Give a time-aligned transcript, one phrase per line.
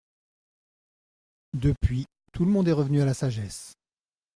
[1.53, 3.73] Depuis, tout le monde est revenu à la sagesse.